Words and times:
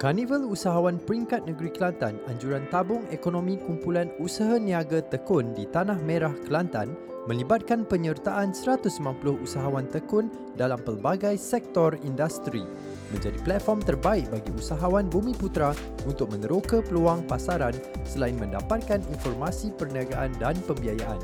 Karnival 0.00 0.48
Usahawan 0.48 0.96
Peringkat 0.96 1.44
Negeri 1.44 1.76
Kelantan 1.76 2.16
Anjuran 2.24 2.64
Tabung 2.72 3.04
Ekonomi 3.12 3.60
Kumpulan 3.60 4.08
Usaha 4.16 4.56
Niaga 4.56 5.04
Tekun 5.04 5.52
di 5.52 5.68
Tanah 5.68 6.00
Merah 6.00 6.32
Kelantan 6.48 6.96
melibatkan 7.28 7.84
penyertaan 7.84 8.56
190 8.56 8.96
usahawan 9.44 9.84
tekun 9.92 10.32
dalam 10.56 10.80
pelbagai 10.80 11.36
sektor 11.36 11.92
industri 12.00 12.64
menjadi 13.12 13.36
platform 13.44 13.84
terbaik 13.84 14.24
bagi 14.32 14.48
usahawan 14.56 15.04
Bumi 15.12 15.36
Putra 15.36 15.76
untuk 16.08 16.32
meneroka 16.32 16.80
peluang 16.80 17.28
pasaran 17.28 17.76
selain 18.08 18.40
mendapatkan 18.40 19.04
informasi 19.12 19.68
perniagaan 19.76 20.32
dan 20.40 20.56
pembiayaan. 20.64 21.20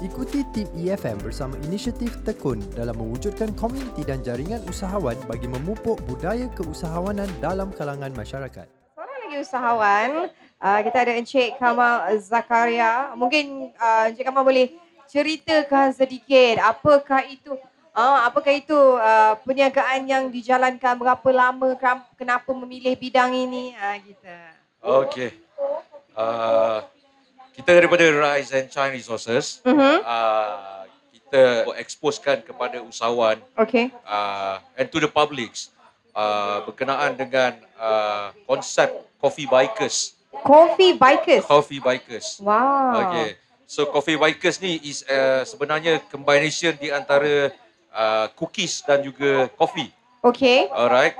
Ikuti 0.00 0.40
tim 0.56 0.64
EFM 0.80 1.20
bersama 1.20 1.60
inisiatif 1.68 2.24
Tekun 2.24 2.56
dalam 2.72 2.96
mewujudkan 2.96 3.52
komuniti 3.52 4.00
dan 4.00 4.24
jaringan 4.24 4.64
usahawan 4.64 5.12
bagi 5.28 5.44
memupuk 5.44 6.00
budaya 6.08 6.48
keusahawanan 6.56 7.28
dalam 7.36 7.68
kalangan 7.76 8.08
masyarakat. 8.16 8.64
Seorang 8.96 9.18
lagi 9.28 9.36
usahawan, 9.44 10.32
uh, 10.56 10.80
kita 10.80 11.04
ada 11.04 11.12
Encik 11.20 11.60
Kamal 11.60 12.16
Zakaria. 12.16 13.12
Mungkin 13.12 13.76
uh, 13.76 14.08
Encik 14.08 14.24
Kamal 14.24 14.40
boleh 14.40 14.72
ceritakan 15.04 15.92
sedikit 15.92 16.64
apakah 16.64 17.20
itu 17.28 17.60
uh, 17.92 18.24
apakah 18.24 18.56
itu 18.56 18.96
uh, 18.96 19.36
perniagaan 19.44 20.08
yang 20.08 20.32
dijalankan 20.32 20.96
berapa 20.96 21.28
lama 21.28 21.76
kenapa 22.16 22.48
memilih 22.56 22.96
bidang 22.96 23.36
ini 23.36 23.76
uh, 23.76 24.00
gitu. 24.00 24.32
Okey. 24.80 25.28
Uh, 26.16 26.88
kita 27.60 27.76
daripada 27.76 28.08
Rise 28.08 28.56
and 28.56 28.72
Shine 28.72 28.96
Resources, 28.96 29.60
Mhm. 29.68 30.00
uh, 30.00 30.88
kita 31.12 31.68
exposekan 31.76 32.40
kepada 32.40 32.80
usahawan 32.80 33.36
Okey. 33.60 33.92
uh, 34.08 34.64
and 34.80 34.88
to 34.88 34.96
the 34.96 35.06
publics 35.06 35.68
uh, 36.16 36.64
berkenaan 36.64 37.20
dengan 37.20 37.60
uh, 37.76 38.32
konsep 38.48 38.88
coffee 39.20 39.44
bikers. 39.44 40.16
Coffee 40.40 40.96
bikers. 40.96 41.44
Coffee 41.44 41.84
bikers. 41.84 42.40
Wow. 42.40 42.96
Okay. 43.12 43.36
So 43.68 43.86
coffee 43.92 44.16
bikers 44.16 44.56
ni 44.58 44.80
is 44.80 45.04
uh, 45.04 45.44
sebenarnya 45.44 46.00
combination 46.08 46.74
di 46.80 46.88
antara 46.88 47.52
uh, 47.92 48.26
cookies 48.34 48.80
dan 48.88 49.04
juga 49.04 49.52
coffee. 49.54 49.92
Okey. 50.24 50.66
Alright. 50.72 51.12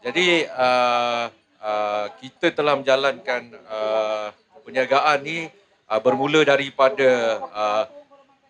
Jadi 0.00 0.46
uh, 0.48 1.28
uh, 1.60 2.06
kita 2.22 2.54
telah 2.54 2.78
menjalankan 2.78 3.52
uh, 3.68 4.30
perniagaan 4.62 5.18
ni 5.20 5.50
uh, 5.90 6.00
bermula 6.00 6.46
daripada 6.46 7.08
uh, 7.50 7.84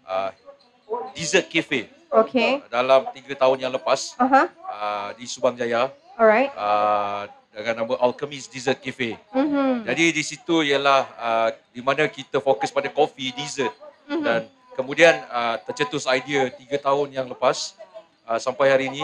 uh, 0.05 0.31
dessert 1.17 1.49
cafe 1.49 1.89
Okey. 2.13 2.61
dalam 2.69 3.09
tiga 3.17 3.33
tahun 3.35 3.65
yang 3.65 3.73
lepas 3.73 4.15
Aha. 4.21 4.51
uh, 4.69 5.09
di 5.17 5.25
Subang 5.25 5.57
Jaya 5.57 5.89
Alright. 6.21 6.53
uh, 6.53 7.25
dengan 7.51 7.83
nama 7.83 7.95
Alchemist 8.07 8.53
Dessert 8.53 8.79
Cafe. 8.79 9.19
Mhm. 9.35 9.83
Jadi 9.89 10.05
di 10.15 10.23
situ 10.23 10.63
ialah 10.63 11.03
uh, 11.19 11.49
di 11.75 11.83
mana 11.83 12.07
kita 12.07 12.39
fokus 12.39 12.71
pada 12.71 12.87
kopi, 12.87 13.35
dessert 13.35 13.75
Mhm. 14.07 14.23
dan 14.23 14.41
kemudian 14.79 15.15
uh, 15.31 15.59
tercetus 15.67 16.07
idea 16.07 16.47
tiga 16.51 16.79
tahun 16.79 17.11
yang 17.11 17.27
lepas 17.27 17.75
uh, 18.27 18.39
sampai 18.39 18.71
hari 18.71 18.87
ini. 18.91 19.03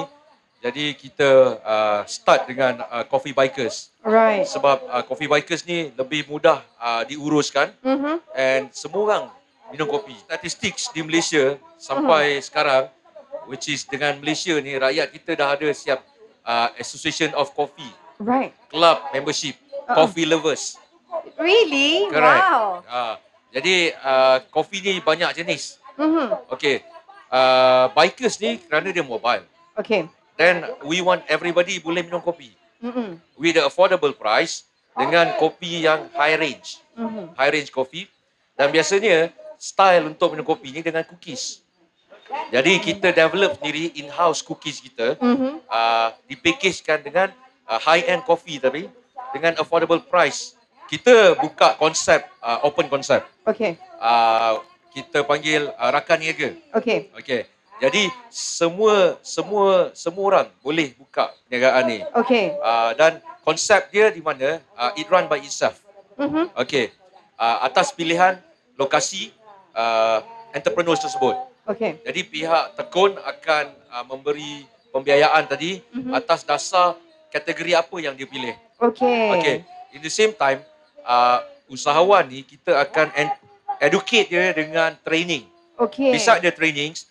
Jadi 0.67 0.98
kita 0.98 1.31
uh, 1.62 2.03
start 2.11 2.50
dengan 2.50 2.83
uh, 2.91 3.06
coffee 3.06 3.31
bikers 3.31 3.95
Alright. 4.03 4.50
sebab 4.50 4.83
uh, 4.83 5.03
coffee 5.06 5.31
bikers 5.31 5.62
ni 5.62 5.95
lebih 5.95 6.27
mudah 6.27 6.59
uh, 6.83 7.06
diuruskan 7.06 7.70
Mhm. 7.86 8.14
and 8.34 8.62
semua 8.75 9.00
orang 9.06 9.25
minum 9.70 9.87
kopi. 9.87 10.19
Statistik 10.27 10.75
di 10.91 11.06
Malaysia 11.06 11.55
sampai 11.78 12.42
sekarang 12.42 12.91
which 13.47 13.70
is 13.70 13.87
dengan 13.87 14.19
Malaysia 14.19 14.59
ni 14.59 14.75
rakyat 14.75 15.06
kita 15.14 15.39
dah 15.39 15.55
ada 15.55 15.70
siap 15.70 16.03
uh, 16.42 16.75
Association 16.83 17.31
of 17.39 17.55
Coffee, 17.55 17.92
Right. 18.19 18.50
club 18.67 18.98
membership, 19.14 19.55
Uh-uh. 19.87 19.94
coffee 19.94 20.27
lovers. 20.27 20.83
Really? 21.39 22.11
Correct. 22.11 22.42
Wow. 22.42 22.83
Uh, 22.83 23.14
jadi 23.55 23.94
uh, 24.03 24.42
kopi 24.50 24.83
ni 24.83 24.98
banyak 24.98 25.31
jenis. 25.33 25.78
Mhm. 25.94 26.50
Okay. 26.50 26.83
Uh, 27.31 27.87
bikers 27.94 28.34
ni 28.43 28.59
kerana 28.59 28.91
dia 28.91 29.06
mobile. 29.06 29.47
Okey. 29.78 30.10
Then 30.36 30.64
we 30.84 31.00
want 31.00 31.24
everybody 31.26 31.80
boleh 31.80 32.04
minum 32.04 32.20
kopi 32.20 32.52
Mhm. 32.84 33.16
with 33.41 33.56
the 33.56 33.64
affordable 33.64 34.12
price 34.12 34.69
dengan 34.92 35.32
kopi 35.41 35.84
yang 35.84 36.12
high 36.12 36.36
range. 36.36 36.80
Mhm. 36.92 37.32
High 37.34 37.52
range 37.52 37.70
kopi. 37.72 38.04
Dan 38.56 38.69
biasanya 38.69 39.32
style 39.56 40.08
untuk 40.08 40.36
minum 40.36 40.44
kopi 40.44 40.72
ni 40.72 40.80
dengan 40.84 41.04
cookies. 41.04 41.64
Jadi 42.52 42.72
kita 42.82 43.14
develop 43.14 43.56
sendiri 43.56 43.97
in-house 43.97 44.42
cookies 44.42 44.82
kita 44.82 45.16
Mhm. 45.16 45.62
uh, 45.64 46.08
dipackagekan 46.28 47.00
dengan 47.00 47.28
uh, 47.64 47.80
high-end 47.80 48.22
coffee 48.22 48.60
tapi 48.60 48.88
dengan 49.32 49.56
affordable 49.56 50.00
price. 50.04 50.53
Kita 50.86 51.34
buka 51.34 51.74
konsep 51.74 52.22
uh, 52.44 52.62
open 52.62 52.86
konsep. 52.86 53.24
Okey. 53.42 53.74
Uh, 53.98 54.60
kita 54.92 55.26
panggil 55.26 55.68
uh, 55.74 55.91
rakan 55.91 56.18
niaga. 56.20 56.54
Okey. 56.76 57.10
Okey. 57.16 57.41
Jadi 57.76 58.09
semua 58.32 59.20
semua 59.20 59.92
semua 59.92 60.25
orang 60.25 60.47
boleh 60.64 60.97
buka 60.97 61.28
perniagaan 61.44 61.84
ni. 61.84 61.98
Okey. 62.16 62.56
Uh, 62.56 62.91
dan 62.97 63.20
konsep 63.44 63.92
dia 63.92 64.09
di 64.09 64.25
mana 64.25 64.64
uh, 64.75 64.97
it 64.97 65.04
run 65.12 65.28
by 65.28 65.37
itself. 65.41 65.76
Mhm. 66.16 66.48
Okey. 66.56 66.88
Uh, 67.36 67.69
atas 67.69 67.92
pilihan 67.92 68.41
lokasi 68.81 69.28
uh, 69.76 70.25
entrepreneurs 70.56 71.04
tersebut. 71.04 71.36
Okey. 71.69 72.00
Jadi 72.00 72.20
pihak 72.25 72.81
tekun 72.81 73.12
akan 73.20 73.65
uh, 73.92 74.04
memberi 74.09 74.65
pembiayaan 74.88 75.44
tadi 75.44 75.84
Mhm. 75.92 76.16
atas 76.16 76.48
dasar 76.48 76.97
kategori 77.28 77.76
apa 77.76 77.97
yang 78.00 78.16
dia 78.16 78.25
pilih. 78.25 78.56
Okey. 78.81 79.36
Okay. 79.36 79.56
In 79.92 80.00
the 80.00 80.12
same 80.12 80.32
time, 80.32 80.65
uh, 81.04 81.44
usahawan 81.69 82.25
ni 82.25 82.41
kita 82.41 82.72
akan 82.72 83.12
educate 83.84 84.32
dia 84.32 84.56
dengan 84.56 84.97
training. 85.04 85.44
Okey. 85.76 86.16
Beside 86.16 86.41
the 86.41 86.48
trainings, 86.48 87.04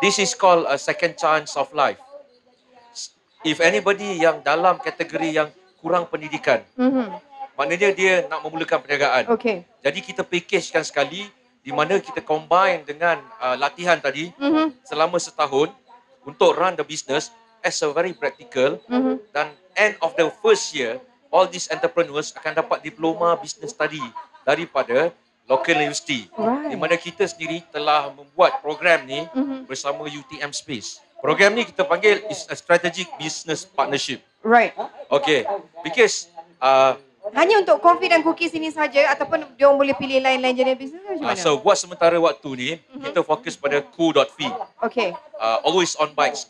this 0.00 0.20
is 0.20 0.32
called 0.36 0.68
a 0.68 0.76
second 0.76 1.16
chance 1.16 1.56
of 1.56 1.70
life. 1.72 1.98
If 3.46 3.62
anybody 3.62 4.18
yang 4.18 4.42
dalam 4.42 4.82
kategori 4.82 5.30
yang 5.30 5.48
kurang 5.78 6.10
pendidikan, 6.10 6.66
Mhm. 6.74 7.14
maknanya 7.54 7.88
dia 7.94 8.26
nak 8.26 8.42
memulakan 8.42 8.82
perniagaan. 8.82 9.24
Okey. 9.30 9.62
Jadi 9.86 9.98
kita 10.02 10.26
packagekan 10.26 10.82
sekali 10.82 11.30
di 11.62 11.70
mana 11.70 11.98
kita 12.02 12.22
combine 12.22 12.82
dengan 12.82 13.22
uh, 13.38 13.54
latihan 13.54 13.98
tadi 13.98 14.34
Mhm. 14.34 14.82
selama 14.82 15.18
setahun 15.18 15.70
untuk 16.26 16.54
run 16.58 16.74
the 16.74 16.82
business 16.82 17.30
as 17.62 17.78
a 17.82 17.88
very 17.90 18.14
practical 18.14 18.82
Mhm. 18.90 19.22
dan 19.30 19.54
end 19.78 19.94
of 20.02 20.14
the 20.18 20.26
first 20.42 20.74
year 20.74 20.98
all 21.30 21.46
these 21.46 21.66
entrepreneurs 21.70 22.30
akan 22.34 22.54
dapat 22.54 22.82
diploma 22.82 23.34
business 23.38 23.74
study 23.74 24.02
daripada 24.42 25.10
local 25.46 25.74
university 25.74 26.26
Right. 26.34 26.68
di 26.68 26.76
mana 26.76 26.94
kita 26.94 27.22
sendiri 27.22 27.62
telah 27.70 28.10
membuat 28.10 28.58
program 28.60 29.06
ni 29.06 29.24
Mhm. 29.30 29.64
bersama 29.64 30.04
UTM 30.04 30.50
Space. 30.50 30.98
Program 31.16 31.50
ni 31.50 31.64
kita 31.64 31.82
panggil 31.82 32.20
is 32.28 32.44
a 32.46 32.54
strategic 32.54 33.08
business 33.16 33.64
partnership. 33.64 34.20
Right. 34.42 34.74
Okay, 35.08 35.42
because 35.80 36.28
uh, 36.60 36.94
Hanya 37.34 37.58
untuk 37.58 37.82
kopi 37.82 38.06
dan 38.06 38.22
cookies 38.22 38.54
ini 38.54 38.70
saja 38.70 39.10
ataupun 39.10 39.42
dia 39.58 39.66
boleh 39.66 39.90
pilih 39.92 40.22
lain-lain 40.22 40.54
jenis 40.54 40.78
bisnes 40.78 41.02
ke 41.02 41.18
uh, 41.18 41.34
so 41.34 41.58
buat 41.58 41.74
sementara 41.74 42.14
waktu 42.14 42.48
ni 42.54 42.70
kita 43.02 43.18
fokus 43.18 43.58
pada 43.58 43.82
cool.fi, 43.98 44.46
Okey. 44.78 45.10
uh, 45.34 45.58
always 45.66 45.98
on 45.98 46.14
bikes, 46.14 46.46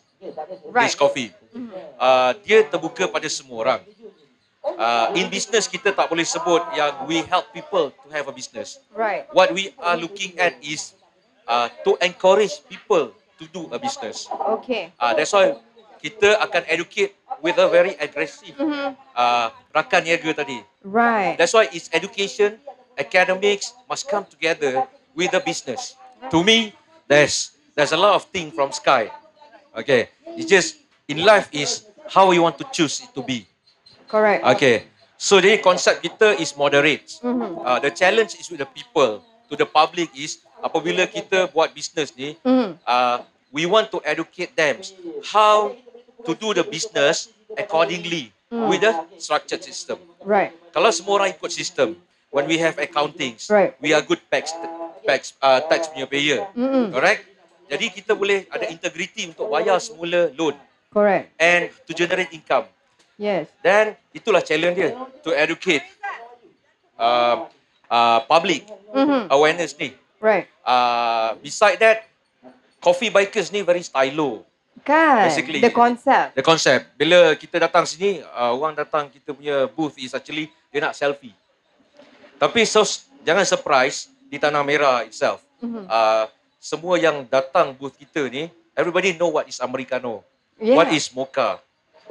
Right. 0.69 0.85
this 0.85 0.93
coffee. 0.93 1.33
Mhm. 1.49 1.73
uh, 1.97 2.37
dia 2.45 2.61
terbuka 2.63 3.09
pada 3.09 3.25
semua 3.25 3.57
orang. 3.57 3.81
Uh, 4.77 5.09
in 5.17 5.33
business 5.33 5.65
kita 5.65 5.89
tak 5.97 6.07
boleh 6.13 6.25
sebut 6.25 6.61
yang 6.77 6.93
we 7.09 7.25
help 7.25 7.49
people 7.57 7.89
to 7.89 8.07
have 8.13 8.29
a 8.29 8.35
business. 8.35 8.77
Right. 8.93 9.25
What 9.33 9.49
we 9.57 9.73
are 9.81 9.97
looking 9.97 10.37
at 10.37 10.53
is 10.61 10.93
uh, 11.49 11.73
to 11.89 11.97
encourage 12.05 12.61
people 12.69 13.17
to 13.41 13.45
do 13.49 13.73
a 13.73 13.81
business. 13.81 14.29
Okey. 14.29 14.93
Uh, 15.01 15.17
that's 15.17 15.33
why 15.33 15.57
kita 16.05 16.37
akan 16.45 16.63
educate 16.69 17.17
with 17.41 17.57
a 17.57 17.69
very 17.73 17.97
aggressive 17.97 18.53
Mhm. 18.57 18.93
uh, 19.17 19.49
rakan 19.73 20.05
niaga 20.05 20.45
tadi. 20.45 20.61
Right. 20.85 21.41
That's 21.41 21.57
why 21.57 21.73
it's 21.73 21.89
education, 21.93 22.61
academics 23.01 23.73
must 23.89 24.05
come 24.09 24.29
together 24.29 24.85
with 25.17 25.33
the 25.33 25.41
business. 25.41 25.97
To 26.29 26.45
me, 26.45 26.77
there's 27.09 27.57
there's 27.73 27.93
a 27.93 28.01
lot 28.01 28.17
of 28.17 28.29
thing 28.29 28.53
from 28.53 28.73
sky. 28.77 29.09
Okay, 29.77 30.09
it's 30.37 30.49
just 30.49 30.81
in 31.09 31.21
life 31.25 31.49
is 31.53 31.85
how 32.09 32.33
you 32.33 32.41
want 32.45 32.57
to 32.61 32.67
choose 32.73 33.01
it 33.05 33.13
to 33.13 33.21
be. 33.25 33.45
Correct. 34.07 34.43
Okay, 34.57 34.87
so 35.19 35.39
jadi 35.39 35.59
konsep 35.61 35.99
kita 36.01 36.39
is 36.39 36.55
moderate. 36.55 37.07
Mhm. 37.21 37.63
Uh, 37.63 37.79
the 37.83 37.91
challenge 37.91 38.39
is 38.39 38.47
with 38.49 38.63
the 38.63 38.71
people. 38.71 39.23
To 39.47 39.55
the 39.55 39.67
public 39.67 40.11
is 40.11 40.43
apabila 40.59 41.07
kita 41.07 41.47
buat 41.55 41.71
business 41.71 42.11
ni, 42.15 42.35
Mhm. 42.43 42.83
uh, 42.83 43.23
we 43.55 43.63
want 43.63 43.91
to 43.91 44.03
educate 44.03 44.51
them 44.59 44.83
how 45.31 45.75
to 46.27 46.33
do 46.35 46.51
the 46.51 46.67
business 46.67 47.31
accordingly 47.55 48.35
with 48.51 48.83
the 48.83 48.91
structured 49.23 49.63
system. 49.63 49.99
Right. 50.27 50.51
Kalau 50.75 50.91
semua 50.91 51.23
orang 51.23 51.31
ikut 51.31 51.51
sistem, 51.55 51.95
when 52.35 52.51
we 52.51 52.59
have 52.59 52.75
accountings, 52.83 53.47
Right. 53.47 53.79
we 53.79 53.95
are 53.95 54.03
good 54.03 54.19
tax 54.27 54.51
tax 55.07 55.39
uh, 55.39 55.63
tax 55.71 55.87
punya 55.87 56.07
payer. 56.11 56.43
Mhm. 56.59 56.91
Correct? 56.91 57.23
Jadi 57.67 57.87
kita 58.03 58.15
boleh 58.15 58.47
ada 58.51 58.67
integrity 58.71 59.27
untuk 59.27 59.51
bayar 59.51 59.79
semula 59.79 60.31
loan 60.35 60.55
Correct. 60.91 61.31
and 61.39 61.71
to 61.87 61.95
generate 61.95 62.31
income. 62.31 62.67
Yes. 63.17 63.49
Then 63.65 63.97
itulah 64.13 64.45
challenge 64.45 64.77
dia 64.77 64.93
to 65.25 65.33
educate 65.33 65.85
uh, 67.01 67.49
uh, 67.89 68.21
public 68.29 68.69
Mhm. 68.93 69.29
awareness 69.29 69.77
ni. 69.77 69.93
Right. 70.21 70.49
Uh, 70.65 71.37
beside 71.41 71.77
that, 71.81 72.09
coffee 72.81 73.13
bikers 73.13 73.53
ni 73.53 73.61
very 73.61 73.85
stylo. 73.85 74.45
Kan. 74.85 75.29
Basically. 75.29 75.61
The 75.61 75.73
concept. 75.73 76.37
The 76.37 76.45
concept. 76.45 76.83
Bila 76.97 77.33
kita 77.37 77.57
datang 77.61 77.85
sini, 77.89 78.21
uh, 78.33 78.53
orang 78.53 78.77
datang 78.77 79.09
kita 79.09 79.33
punya 79.33 79.65
booth 79.69 79.97
is 79.97 80.13
actually 80.13 80.53
dia 80.69 80.81
nak 80.81 80.97
selfie. 80.97 81.33
Tapi 82.37 82.69
so, 82.69 82.85
jangan 83.25 83.45
surprise 83.49 84.13
di 84.29 84.37
Tanah 84.37 84.61
Merah 84.61 85.05
itself. 85.09 85.41
Mhm. 85.61 85.89
Uh, 85.89 86.25
semua 86.61 87.01
yang 87.01 87.25
datang 87.25 87.73
booth 87.73 87.97
kita 87.97 88.29
ni, 88.29 88.53
everybody 88.77 89.17
know 89.17 89.33
what 89.33 89.49
is 89.49 89.57
Americano. 89.61 90.21
Yeah. 90.57 90.77
What 90.77 90.93
is 90.93 91.09
mocha. 91.13 91.61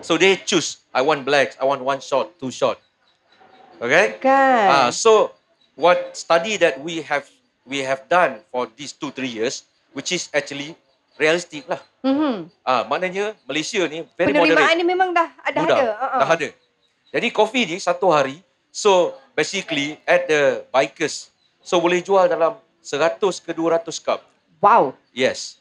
So 0.02 0.18
they 0.18 0.36
choose, 0.38 0.84
I 0.92 1.02
want 1.02 1.24
blacks, 1.24 1.56
I 1.60 1.66
want 1.66 1.82
one 1.82 2.00
shot, 2.00 2.36
two 2.40 2.52
shot. 2.52 2.80
Okay? 3.80 4.20
Kan. 4.20 4.68
Ah, 4.68 4.90
so 4.92 5.32
what 5.76 6.16
study 6.16 6.56
that 6.58 6.80
we 6.80 7.04
have 7.04 7.28
we 7.68 7.84
have 7.84 8.08
done 8.08 8.40
for 8.52 8.70
these 8.76 8.96
two 8.96 9.12
three 9.12 9.32
years, 9.32 9.64
which 9.92 10.12
is 10.12 10.32
actually 10.32 10.76
realistic 11.16 11.68
lah. 11.68 11.80
Mhm. 12.04 12.52
Ah, 12.62 12.84
maknanya 12.86 13.34
Malaysia 13.48 13.82
ni 13.88 14.04
very 14.16 14.32
Penerimaan 14.36 14.56
moderate. 14.62 14.78
ni 14.80 14.84
memang 14.86 15.10
dah 15.16 15.28
ada 15.42 15.58
Mudah. 15.64 15.76
ada. 15.76 15.88
Uh-uh. 15.96 16.20
Dah 16.22 16.30
ada. 16.38 16.50
Jadi 17.16 17.28
kopi 17.32 17.64
ni 17.64 17.78
satu 17.80 18.12
hari, 18.12 18.44
so 18.70 19.16
basically 19.34 19.96
at 20.04 20.28
the 20.28 20.64
bikers, 20.72 21.32
so 21.64 21.80
boleh 21.80 22.04
jual 22.04 22.28
dalam 22.28 22.60
100 22.84 23.20
ke 23.42 23.52
200 23.56 23.98
cup. 24.04 24.20
Wow. 24.60 24.94
Yes. 25.16 25.60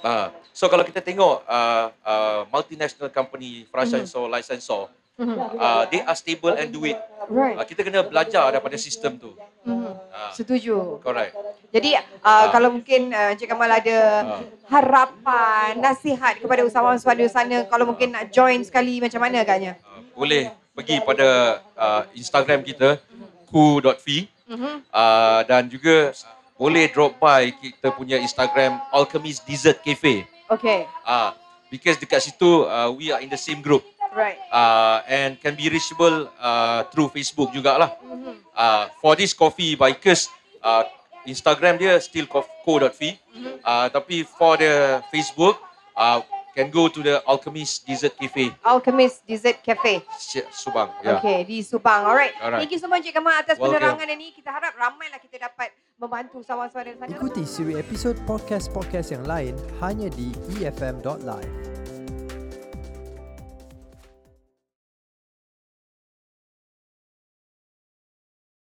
Ah, 0.00 0.28
so 0.52 0.68
kalau 0.68 0.84
kita 0.84 1.00
tengok 1.00 1.44
uh, 1.44 1.86
uh, 2.02 2.40
multinational 2.48 3.08
company, 3.08 3.64
franchisor, 3.68 4.28
licensor, 4.28 4.88
Mhm. 5.16 5.32
uh, 5.56 5.88
they 5.88 6.04
are 6.04 6.12
stable 6.12 6.52
and 6.52 6.68
do 6.68 6.84
it. 6.84 7.00
Right. 7.32 7.56
Uh, 7.56 7.64
kita 7.64 7.80
kena 7.80 8.04
belajar 8.04 8.52
daripada 8.52 8.76
sistem 8.76 9.16
tu. 9.16 9.32
Mhm. 9.64 9.88
Ah, 10.12 10.28
Setuju. 10.36 11.00
correct. 11.00 11.32
Jadi 11.72 11.96
uh, 11.96 12.04
Ah. 12.20 12.52
kalau 12.52 12.68
mungkin 12.76 13.08
uh, 13.10 13.32
Encik 13.32 13.48
Kamal 13.48 13.72
ada 13.72 13.98
Ah. 14.36 14.40
harapan, 14.68 15.80
nasihat 15.80 16.36
kepada 16.36 16.68
usahawan 16.68 17.00
swasta 17.00 17.24
sana 17.32 17.64
kalau 17.64 17.88
mungkin 17.88 18.12
nak 18.12 18.28
join 18.28 18.60
sekali 18.60 19.00
macam 19.00 19.24
mana 19.24 19.40
agaknya? 19.40 19.80
Uh, 19.88 20.04
boleh 20.12 20.52
pergi 20.76 21.00
pada 21.00 21.28
uh, 21.74 22.02
Instagram 22.12 22.60
kita 22.60 23.00
who.fi 23.48 24.28
Mhm. 24.46 24.84
uh, 24.92 25.40
dan 25.48 25.64
juga 25.66 26.12
boleh 26.56 26.88
drop 26.88 27.16
by 27.16 27.52
kita 27.52 27.92
punya 27.92 28.16
Instagram 28.16 28.80
Alchemist 28.90 29.44
Dessert 29.44 29.80
Cafe. 29.80 30.24
Okay. 30.48 30.88
Uh, 31.04 31.36
because 31.68 31.96
dekat 31.96 32.24
situ 32.24 32.64
uh, 32.64 32.88
we 32.90 33.12
are 33.12 33.20
in 33.20 33.28
the 33.28 33.36
same 33.36 33.60
group 33.60 33.84
Right. 34.16 34.40
uh, 34.48 35.04
and 35.04 35.36
can 35.36 35.52
be 35.52 35.68
reachable 35.68 36.32
uh, 36.40 36.88
through 36.88 37.12
Facebook 37.12 37.52
jugalah. 37.52 37.92
Mhm. 38.00 38.40
Uh, 38.56 38.88
for 38.96 39.12
this 39.12 39.36
coffee 39.36 39.76
bikers 39.76 40.32
uh, 40.64 40.88
Instagram 41.28 41.76
dia 41.76 42.00
still 42.00 42.24
co.fi 42.24 43.20
uh, 43.60 43.86
tapi 43.92 44.24
for 44.24 44.56
the 44.56 45.04
Facebook 45.12 45.60
uh, 45.92 46.24
can 46.56 46.72
go 46.72 46.88
to 46.88 47.04
the 47.04 47.20
Alchemist 47.28 47.84
Dessert 47.84 48.16
Cafe 48.16 48.48
Alchemist 48.64 49.20
Dessert 49.28 49.60
Cafe. 49.60 50.00
Subang. 50.48 50.88
Yeah. 51.04 51.20
Okay, 51.20 51.44
di 51.44 51.60
Subang. 51.60 52.08
Alright. 52.08 52.32
Alright. 52.40 52.64
Thank 52.64 52.72
you 52.72 52.80
so 52.80 52.88
much 52.88 53.04
Kamal 53.12 53.36
atas 53.36 53.60
Welcome. 53.60 53.76
penerangan 53.76 54.08
ini. 54.08 54.32
Kita 54.32 54.48
harap 54.48 54.72
ramailah 54.72 55.20
kita 55.20 55.36
dapat 55.36 55.68
membantu 55.96 56.44
usahawan 56.44 56.68
swasta 56.68 56.92
sana. 56.96 57.12
Ikuti 57.12 57.42
siri 57.48 57.74
episod 57.80 58.16
podcast-podcast 58.28 59.16
yang 59.16 59.24
lain 59.24 59.54
hanya 59.80 60.12
di 60.12 60.32
efm.live. 60.60 61.75